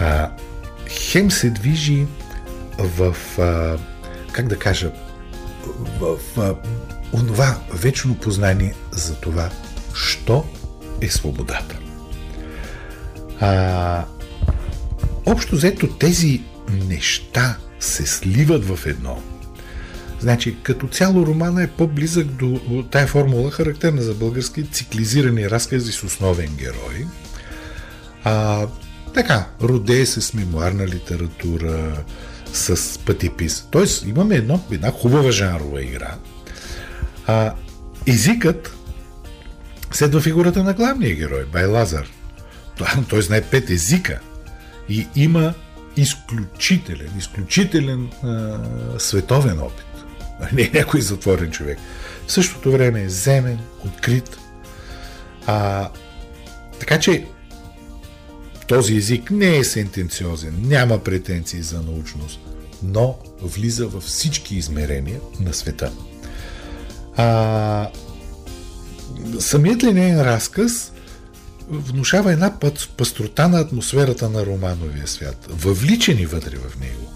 [0.00, 0.30] а,
[0.90, 2.06] хем се движи
[2.78, 3.78] в, а,
[4.32, 4.92] как да кажа,
[6.00, 6.54] в, в
[7.12, 9.50] онова вечно познание за това,
[9.94, 10.44] що
[11.00, 11.78] е свободата.
[13.40, 14.04] А,
[15.26, 19.22] общо взето тези неща се сливат в едно.
[20.20, 26.02] Значи, като цяло романа е по-близък до тая формула, характерна за български циклизирани разкази с
[26.02, 27.06] основен герой.
[28.24, 28.66] А,
[29.14, 32.04] така, родее се с мемуарна литература,
[32.52, 33.66] с пътипис.
[33.70, 36.14] Тоест, имаме едно, една хубава жанрова игра.
[37.26, 37.54] А,
[38.06, 38.76] езикът
[39.92, 42.06] следва фигурата на главния герой, Бай Лазар.
[43.08, 44.20] Той знае пет езика
[44.88, 45.54] и има
[45.96, 48.58] изключителен, изключителен а,
[48.98, 49.86] световен опит.
[50.52, 51.78] Не е някой затворен човек.
[52.26, 54.38] В същото време е земен, открит.
[55.46, 55.88] А,
[56.80, 57.26] така че
[58.70, 62.40] този език не е сентенциозен, няма претенции за научност,
[62.82, 65.92] но влиза във всички измерения на света.
[67.16, 67.88] А,
[69.38, 70.92] самият линейен разказ
[71.70, 77.12] внушава една път пастрота на атмосферата на романовия свят, въвличени вътре в него.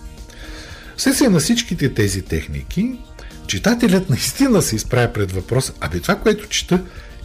[0.96, 2.98] Следствие на всичките тези техники,
[3.46, 6.82] читателят наистина се изправя пред въпрос, абе това, което чета,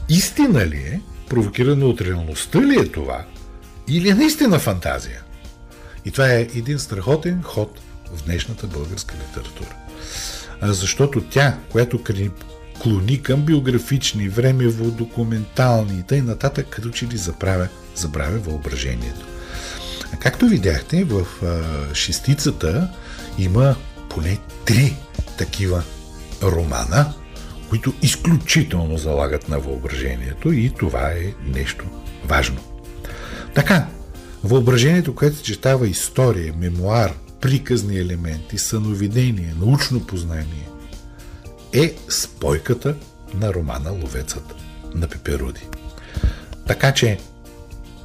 [0.10, 3.26] истина ли е, провокирано от реалността ли е това,
[3.89, 5.21] или е наистина фантазия?
[6.06, 7.80] И това е един страхотен ход
[8.13, 9.75] в днешната българска литература.
[10.62, 12.04] Защото тя, която
[12.82, 19.25] клони към биографични, времево, документални и тъй нататък, като че ли забравя, забравя въображението.
[20.13, 22.89] А както видяхте, в а, шестицата
[23.38, 23.75] има
[24.10, 24.95] поне три
[25.38, 25.84] такива
[26.43, 27.13] романа,
[27.69, 31.86] които изключително залагат на въображението и това е нещо
[32.25, 32.69] важно.
[33.56, 33.88] Така,
[34.44, 40.70] въображението, което съчетава история, мемуар, приказни елементи, съновидение, научно познание,
[41.74, 42.96] е спойката
[43.34, 44.56] на романа Ловецът
[44.96, 45.68] на Пеперуди.
[46.68, 47.20] Така че,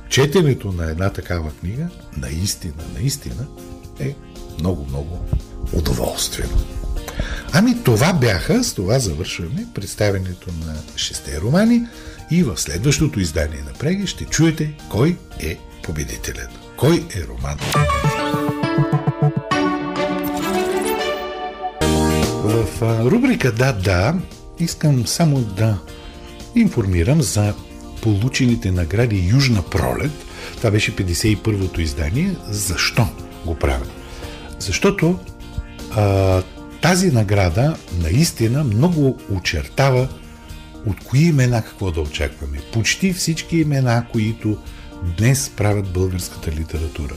[0.09, 3.47] четенето на една такава книга, наистина, наистина,
[4.01, 4.15] е
[4.59, 5.25] много-много
[5.73, 6.84] удоволствено.
[7.57, 11.83] Ами това бяха, с това завършваме представянето на шесте романи
[12.31, 16.49] и в следващото издание на Преги ще чуете кой е победителят.
[16.77, 17.59] Кой е роман?
[22.45, 24.15] В рубрика Да, да,
[24.59, 25.79] искам само да
[26.55, 27.55] информирам за
[28.03, 30.13] получените награди Южна пролет.
[30.57, 32.37] Това беше 51-то издание.
[32.49, 33.07] Защо
[33.47, 33.87] го правя?
[34.59, 35.19] Защото
[35.97, 36.43] а,
[36.85, 40.09] тази награда наистина много очертава
[40.87, 42.59] от кои имена какво да очакваме.
[42.73, 44.59] Почти всички имена, които
[45.19, 47.15] днес правят българската литература.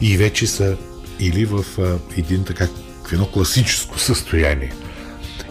[0.00, 0.76] И вече са
[1.20, 2.68] или в а, един така
[3.08, 4.72] в едно класическо състояние,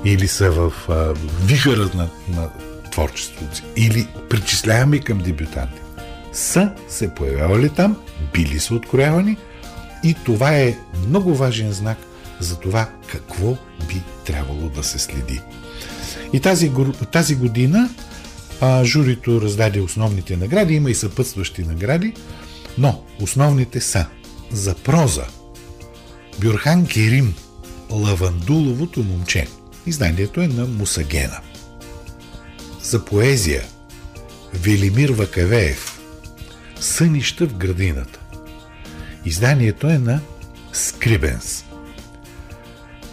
[0.05, 1.13] или са в а,
[1.45, 2.49] вихъра на, на
[2.91, 5.81] творчеството или причисляваме към дебютанти,
[6.33, 7.97] са се появявали там,
[8.33, 9.37] били са откроявани
[10.03, 11.97] и това е много важен знак
[12.39, 15.41] за това какво би трябвало да се следи.
[16.33, 16.71] И тази,
[17.11, 17.89] тази година
[18.61, 22.13] а, журито раздаде основните награди, има и съпътстващи награди,
[22.77, 24.05] но основните са
[24.51, 25.25] за проза
[26.39, 27.35] Бюрхан Керим
[27.89, 29.47] Лавандуловото момче.
[29.85, 31.39] Изданието е на Мусагена.
[32.83, 33.63] За поезия
[34.53, 35.99] Велимир Вакавеев
[36.79, 38.19] Сънища в градината.
[39.25, 40.19] Изданието е на
[40.73, 41.64] Скрибенс.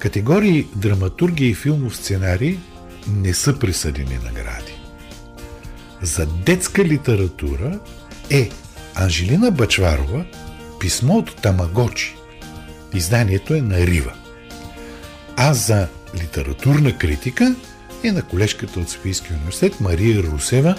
[0.02, 2.58] Категории драматургия и филмов сценарий
[3.08, 4.74] не са присъдени награди.
[6.02, 7.80] За детска литература
[8.30, 8.50] е
[8.94, 10.24] Анжелина Бачварова
[10.80, 12.16] Писмо от Тамагочи.
[12.94, 14.12] Изданието е на Рива
[15.36, 17.54] а за литературна критика
[18.04, 20.76] е на колежката от Софийския университет Мария Русева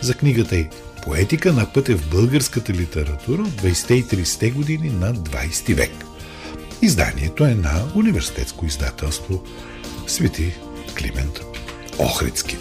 [0.00, 0.68] за книгата й
[1.02, 6.05] Поетика на пътя в българската литература от 20 и 30 години на 20 век.
[6.82, 9.42] Изданието е на университетско издателство
[10.06, 10.54] Свети
[10.98, 11.40] Климент
[11.98, 12.56] Охридски.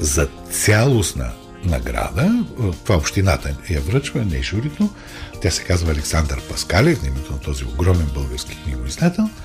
[0.00, 1.30] За цялостна
[1.64, 2.44] награда,
[2.84, 4.90] това общината я връчва, не е журито,
[5.42, 9.30] тя се казва Александър Паскалев, на името на този огромен български книгоиздател–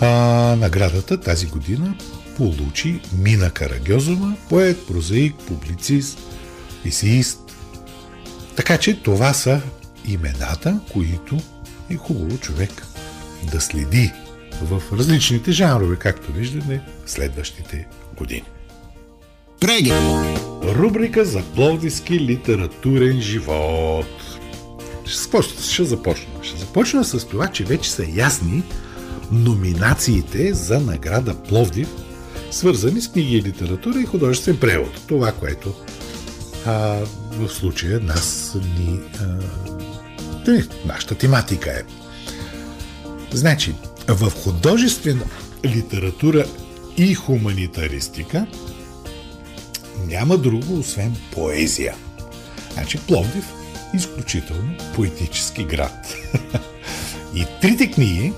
[0.00, 1.94] а, наградата тази година
[2.36, 6.18] получи Мина Карагьозова, поет, прозаик, публицист,
[6.84, 7.38] есеист.
[8.56, 9.60] Така че това са
[10.04, 11.38] имената, които
[11.90, 12.86] е хубаво човек
[13.52, 14.12] да следи
[14.62, 18.44] в различните жанрове, както виждаме следващите години.
[19.60, 19.92] Преги!
[20.62, 24.06] Рубрика за пловдивски литературен живот.
[25.06, 26.26] Ще, ще започна.
[26.42, 28.62] Ще започна с това, че вече са ясни
[29.32, 31.88] номинациите за награда Пловдив,
[32.50, 35.00] свързани с книги и литература и художествен превод.
[35.06, 35.74] Това, което
[36.66, 36.98] а,
[37.32, 39.00] в случая нас ни...
[39.20, 39.38] А,
[40.86, 41.82] нашата тематика е.
[43.32, 43.74] Значи,
[44.08, 45.24] в художествена
[45.64, 46.44] литература
[46.96, 48.46] и хуманитаристика
[50.06, 51.94] няма друго, освен поезия.
[52.72, 53.44] Значи Пловдив
[53.94, 56.14] изключително поетически град.
[57.34, 58.32] и трите книги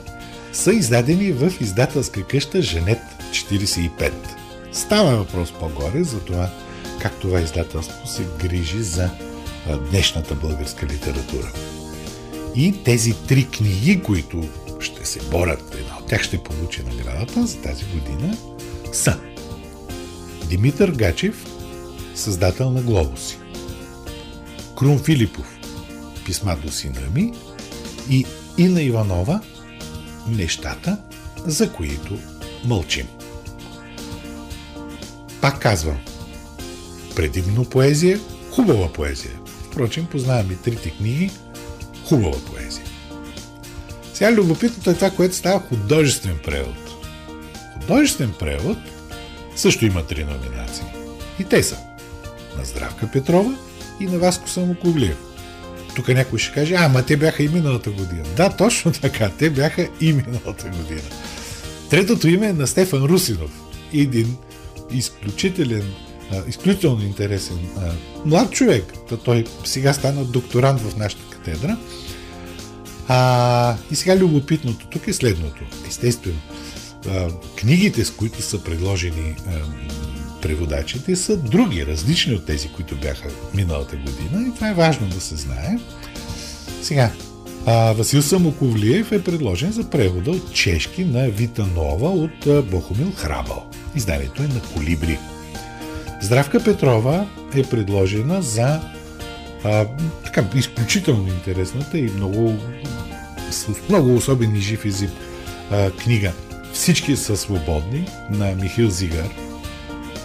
[0.52, 3.00] са издадени в издателска къща Женет
[3.30, 4.12] 45.
[4.72, 6.50] Става въпрос по-горе за това
[7.00, 9.10] как това издателство се грижи за
[9.90, 11.52] днешната българска литература.
[12.56, 14.48] И тези три книги, които
[14.80, 18.36] ще се борят, една от тях ще получи наградата за тази година,
[18.92, 19.20] са
[20.48, 21.46] Димитър Гачев,
[22.14, 23.38] създател на Глобуси,
[24.76, 25.58] Крум Филипов,
[26.26, 27.32] писма до сина ми
[28.10, 28.24] и
[28.58, 29.40] Ина Иванова,
[30.28, 30.98] нещата,
[31.46, 32.18] за които
[32.64, 33.06] мълчим.
[35.40, 35.98] Пак казвам,
[37.16, 39.32] предимно поезия, хубава поезия.
[39.66, 41.30] Впрочем, познавам и трите книги,
[42.04, 42.84] хубава поезия.
[44.14, 46.76] Сега любопитното е това, което става художествен превод.
[47.74, 48.78] Художествен превод
[49.56, 50.84] също има три номинации.
[51.38, 51.76] И те са
[52.58, 53.56] на Здравка Петрова
[54.00, 55.16] и на Васко Самоковлиев.
[55.96, 58.24] Тук някой ще каже, ама те бяха и миналата година.
[58.36, 61.08] Да, точно така, те бяха и миналата година.
[61.90, 63.50] Третото име е на Стефан Русинов.
[63.92, 64.36] Един
[64.90, 65.92] изключителен,
[66.48, 67.58] изключително интересен
[68.24, 68.92] млад човек.
[69.24, 71.76] Той сега стана докторант в нашата катедра.
[73.08, 75.64] А, и сега любопитното тук е следното.
[75.88, 76.38] Естествено,
[77.08, 79.50] а, книгите, с които са предложени а,
[80.42, 84.48] преводачите, са други, различни от тези, които бяха миналата година.
[84.48, 85.78] И това е важно да се знае.
[86.82, 87.10] Сега,
[87.66, 93.66] а, Васил Самоковлиев е предложен за превода от чешки на Вита Нова от Бохомил Храбъл.
[93.96, 95.18] Изданието е на Колибри.
[96.22, 98.93] Здравка Петрова е предложена за
[99.64, 99.86] а,
[100.24, 102.56] така, изключително интересната и много,
[103.50, 105.10] с много особен и жив език
[105.70, 106.32] а, книга
[106.72, 109.28] Всички са свободни на Михил Зигар.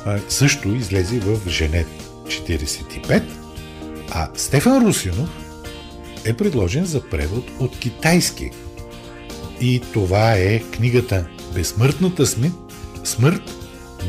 [0.06, 1.88] А, също излезе в Женет
[2.26, 3.24] 45.
[4.12, 5.30] А Стефан Русинов
[6.26, 8.52] е предложен за превод от китайски.
[9.62, 12.26] И това е книгата Безсмъртната
[13.04, 13.52] смърт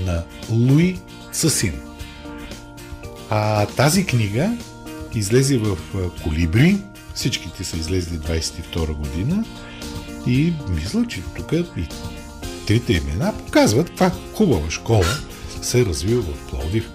[0.07, 0.99] на Луи
[1.33, 1.81] Сасин.
[3.31, 4.57] А тази книга
[5.15, 5.79] излезе в
[6.25, 6.77] Колибри,
[7.15, 9.45] всичките са излезли 22 година
[10.27, 11.89] и мисля, че тук и
[12.67, 15.05] трите имена показват каква хубава школа
[15.63, 16.91] се развива в Пловдив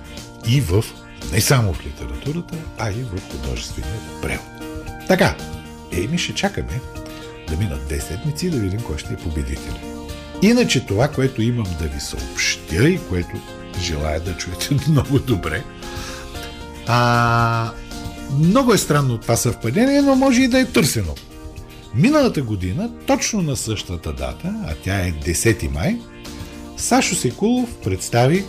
[0.48, 0.84] и в
[1.32, 4.46] не само в литературата, а и в художествения превод.
[5.08, 5.36] Така,
[5.92, 6.82] еми ще чакаме
[7.50, 9.80] да минат 10 седмици да видим кой ще е победителя.
[10.42, 13.36] Иначе това, което имам да ви съобщя и което
[13.80, 15.64] желая да чуете много добре,
[16.88, 17.72] а,
[18.40, 21.16] много е странно това съвпадение, но може и да е търсено.
[21.96, 26.00] Миналата година, точно на същата дата, а тя е 10 май,
[26.78, 28.46] Сашо Секулов представи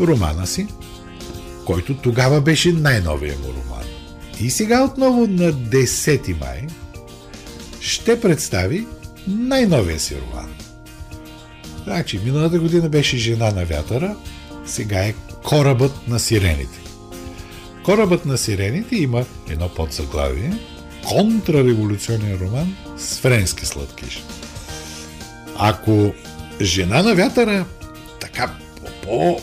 [0.00, 0.66] романа си,
[1.66, 3.84] който тогава беше най-новия му роман.
[4.40, 6.66] И сега отново на 10 май
[7.80, 8.86] ще представи
[9.26, 10.50] най-новия си роман.
[11.84, 14.16] Значи, миналата година беше Жена на вятъра,
[14.66, 16.91] сега е Корабът на сирените.
[17.84, 20.52] Корабът на сирените има едно подзаглавие
[21.08, 24.22] контрареволюционен роман с френски сладкиш.
[25.58, 26.14] Ако
[26.60, 27.64] Жена на вятъра
[28.20, 28.54] така
[29.02, 29.40] по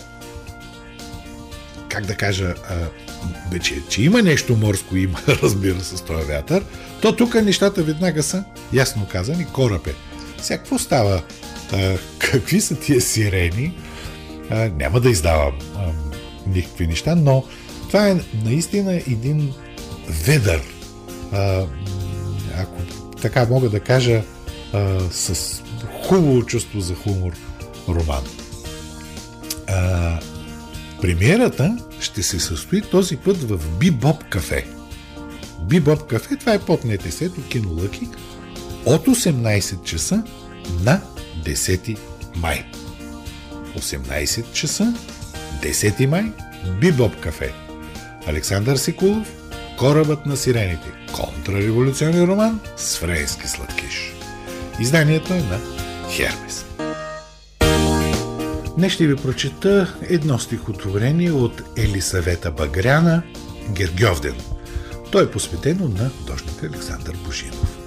[1.90, 6.66] как да кажа, а, че, че има нещо морско, има, разбира се, с този вятър,
[7.02, 9.94] то тук нещата веднага са ясно казани, кораб е.
[10.42, 11.22] Сега какво става?
[11.74, 13.74] А, какви са тия сирени?
[14.50, 15.92] А, няма да издавам а,
[16.48, 17.44] никакви неща, но
[17.90, 19.54] това е наистина един
[20.26, 20.62] ведър,
[21.32, 21.66] а,
[22.58, 22.82] ако
[23.22, 24.24] така мога да кажа,
[24.74, 25.62] а, с
[26.04, 27.32] хубаво чувство за хумор
[27.88, 28.24] роман.
[29.68, 30.20] А,
[31.02, 34.68] премиерата ще се състои този път в Бибоп кафе.
[35.62, 38.08] Бибоп кафе, това е под НТС-то Кино Лъки,
[38.86, 40.24] от 18 часа
[40.84, 41.02] на
[41.44, 41.98] 10
[42.36, 42.66] май.
[43.78, 44.94] 18 часа,
[45.62, 46.26] 10 май,
[46.80, 47.69] Бибоп кафе.
[48.30, 49.34] Александър Сикулов,
[49.78, 50.92] Корабът на сирените.
[51.14, 54.14] Контрареволюционен роман с френски сладкиш.
[54.80, 55.60] Изданието е на
[56.12, 56.66] Хермес.
[58.78, 63.24] Днес ще ви прочета едно стихотворение от Елисавета Багряна
[63.72, 64.36] Гергьовден.
[65.12, 67.78] То е посветено на художника Александър Божинов.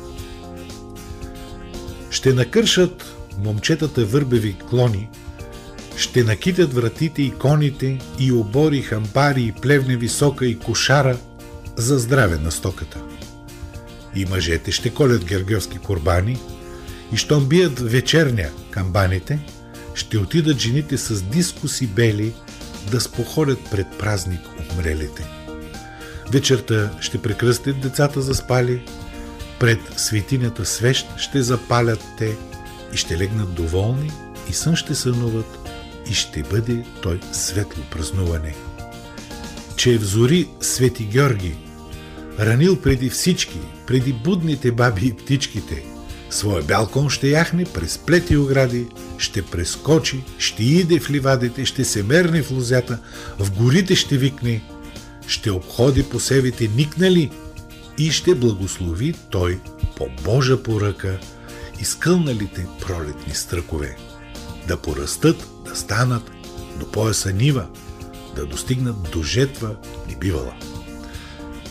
[2.10, 5.08] Ще накършат момчетата върбеви клони–
[5.96, 11.16] ще накитят вратите и коните, и обори, хамбари, и плевне висока, и кошара
[11.76, 12.98] за здраве на стоката.
[14.14, 16.38] И мъжете ще колят гергьовски корбани,
[17.12, 19.38] и щом бият вечерня камбаните,
[19.94, 22.32] ще отидат жените с дискуси бели
[22.90, 24.40] да споходят пред празник
[24.72, 25.26] умрелите.
[26.30, 28.82] Вечерта ще прекръстят децата за спали,
[29.60, 32.36] пред светинята свещ ще запалят те
[32.94, 34.12] и ще легнат доволни
[34.48, 35.61] и сън ще сънуват
[36.10, 38.54] и ще бъде той светло празнуване.
[39.76, 41.54] Че в зори Свети Георги
[42.40, 45.84] ранил преди всички, преди будните баби и птичките.
[46.30, 48.86] Своя бялкон ще яхне през плети огради,
[49.18, 52.98] ще прескочи, ще иде в ливадите, ще се мерне в лозята,
[53.38, 54.62] в горите ще викне,
[55.26, 57.30] ще обходи посевите никнали
[57.98, 59.60] и ще благослови той
[59.96, 61.18] по Божа поръка
[61.80, 63.96] изкълналите пролетни стръкове.
[64.68, 66.30] Да порастат, да станат
[66.78, 67.66] до пояса нива,
[68.36, 69.76] да достигнат до жетва
[70.08, 70.54] ни бивала.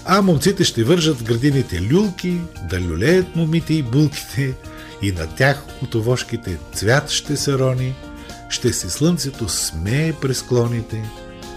[0.06, 2.40] А момците ще вържат в градините люлки,
[2.70, 4.54] да люлеят момите и булките,
[5.02, 7.96] и на тях от овошките цвят ще се рони,
[8.50, 11.10] ще се слънцето смее през клоните,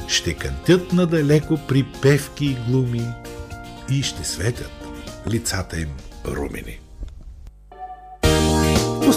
[0.09, 3.07] ще кантят надалеко при певки и глуми
[3.91, 4.73] и ще светят
[5.31, 5.91] лицата им
[6.27, 6.84] румени.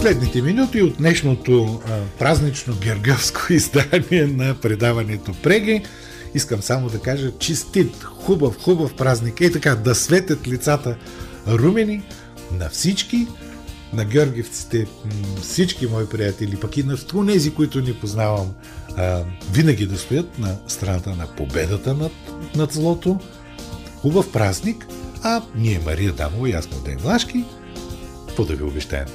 [0.08, 5.86] Последните минути от днешното а, празнично гергавско издание на предаването Преги
[6.34, 9.41] искам само да кажа чистит, хубав, хубав празник.
[9.41, 10.97] Ей така, да светят лицата
[11.47, 12.03] румени
[12.51, 13.28] на всички,
[13.93, 14.88] на георгиевците,
[15.41, 16.97] всички мои приятели, пък и на
[17.28, 18.53] тези, които ни познавам,
[18.97, 22.12] а, винаги да стоят на страната на победата над,
[22.55, 23.20] над злото.
[23.95, 24.88] Хубав празник,
[25.24, 27.43] а ние, Мария Дамова и аз, Младен Влашки,
[28.36, 29.08] по да ви обещаем,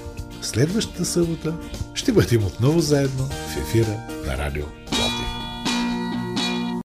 [0.43, 1.55] следващата събота
[1.95, 4.82] ще бъдем отново заедно в ефира на радио